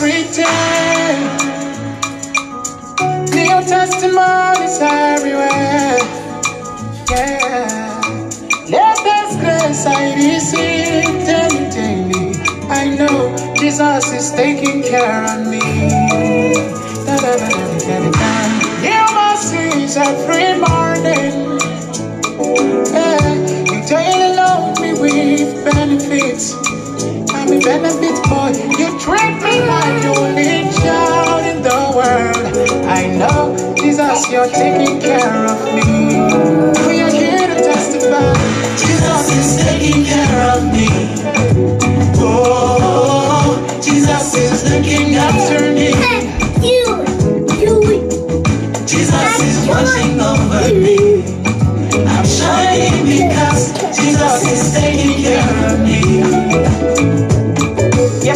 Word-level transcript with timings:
day. 0.00 1.48
New 3.34 3.58
testimonies 3.66 4.78
everywhere. 4.80 5.98
Yeah. 7.10 8.00
Latest 8.68 9.40
grace 9.40 9.86
I 9.86 10.14
receive 10.14 11.26
daily, 11.26 11.70
daily. 11.70 12.34
I 12.70 12.94
know 12.96 13.54
Jesus 13.56 14.12
is 14.12 14.30
taking 14.32 14.82
care 14.82 15.24
of 15.24 15.48
me. 15.48 15.60
Da, 17.06 17.16
da, 17.16 17.36
da, 17.36 17.48
da, 17.48 18.00
da, 18.00 18.10
da. 18.10 18.80
New 18.82 19.06
every 19.96 20.58
morning. 20.58 21.58
Yeah. 22.94 23.34
You 23.72 23.86
daily 23.88 24.36
load 24.36 24.80
me 24.80 24.92
with 25.00 25.64
benefits. 25.64 26.54
I'm 27.34 27.52
a 27.52 27.60
benefit 27.60 28.27
treat 28.98 29.34
me 29.42 29.60
like 29.62 30.02
the 30.02 30.12
only 30.18 30.70
child 30.82 31.46
in 31.46 31.62
the 31.62 31.80
world. 31.96 32.86
I 32.86 33.06
know, 33.06 33.54
Jesus, 33.76 34.30
you're 34.30 34.50
taking 34.50 35.00
care 35.00 35.46
of 35.46 35.58
me. 35.74 36.18
We 36.86 37.00
are 37.02 37.10
here 37.10 37.46
to 37.46 37.56
testify. 37.62 38.34
Jesus 38.76 39.22
is 39.38 39.64
taking 39.64 40.04
care 40.04 40.40
of 40.52 40.64
me. 40.72 40.88
Oh, 42.18 43.80
Jesus 43.80 44.34
is 44.34 44.64
looking 44.70 45.14
after 45.14 45.60
me. 45.72 45.94
You, 46.66 46.86
you, 47.62 47.74
Jesus 48.86 49.40
is 49.40 49.68
watching 49.68 50.20
over 50.20 50.74
me. 50.74 51.22
I'm 52.04 52.26
shining 52.26 53.04
because 53.06 53.72
Jesus 53.96 54.42
is 54.52 54.74
taking 54.74 55.22
care 55.22 55.72
of 55.72 55.80
me. 55.80 56.97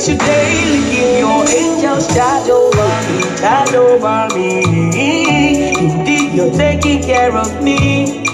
Yes, 0.03 0.11
you 0.11 0.19
daily 0.19 0.91
give 0.91 1.19
your 1.21 1.49
angels 1.49 2.09
charge 2.13 2.49
over 2.51 2.91
me, 3.07 3.23
charge 3.39 3.73
over 3.75 4.35
me. 4.35 5.79
Indeed, 5.79 6.35
you're 6.35 6.53
taking 6.53 7.01
care 7.01 7.37
of 7.37 7.63
me. 7.63 8.25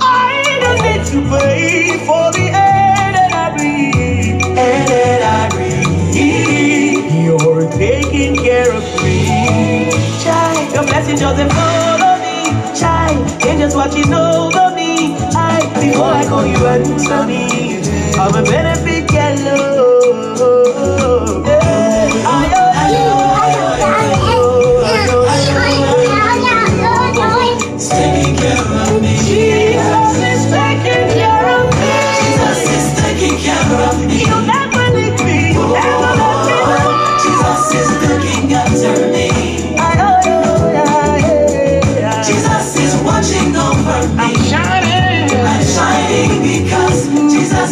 I 0.00 0.58
don't 0.62 0.80
need 0.80 1.04
to 1.12 1.20
pay 1.28 1.98
for 2.06 2.32
the 2.32 2.48
air 2.48 3.12
that 3.12 3.32
I 3.34 3.54
breathe, 3.54 4.40
air 4.56 4.86
that 4.88 5.22
I 5.22 5.54
breathe. 5.54 7.12
You're 7.26 7.70
taking 7.72 8.34
care 8.36 8.72
of 8.72 8.82
me. 9.04 9.90
Child, 10.24 10.74
your 10.74 10.84
blessings 10.84 11.20
doesn't 11.20 11.50
follow 11.52 12.22
me. 12.24 12.48
Child, 12.80 13.42
angels 13.44 13.76
watching 13.76 14.14
over 14.14 14.74
me. 14.74 15.14
I, 15.36 15.60
before 15.78 16.06
I 16.06 16.24
call 16.24 16.46
you 16.46 16.56
answer 16.66 17.26
me. 17.26 17.82
I'm 18.16 18.34
a 18.34 18.42
benefit 18.42 19.01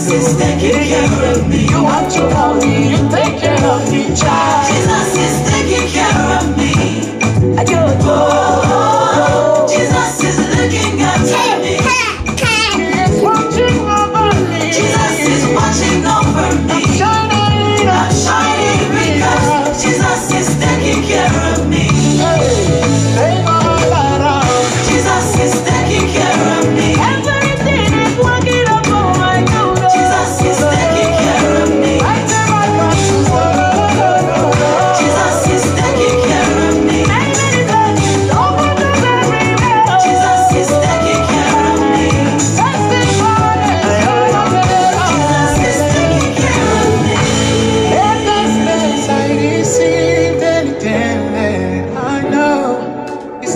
Is 0.00 0.34
taking 0.38 0.72
care 0.72 1.30
of 1.36 1.46
me. 1.46 1.68
You 1.68 1.82
want 1.84 2.10
to 2.12 2.20
know 2.30 2.54
me, 2.54 2.88
you 2.88 2.96
take 3.10 3.38
care 3.38 3.64
of 3.64 3.92
me, 3.92 4.16
child. 4.16 4.59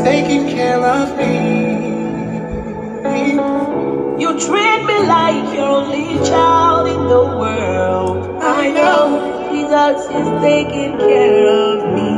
Taking 0.04 0.48
care 0.48 0.84
of 0.84 1.16
me. 1.18 1.94
You 4.22 4.38
treat 4.38 4.84
me 4.84 4.98
like 5.06 5.56
your 5.56 5.68
only 5.68 6.16
child 6.28 6.88
in 6.88 7.08
the 7.08 7.24
world. 7.40 8.42
I 8.42 8.70
know 8.70 9.50
Jesus 9.52 10.02
is 10.04 10.28
taking 10.42 10.98
care 10.98 11.48
of 11.48 11.94
me. 11.94 12.13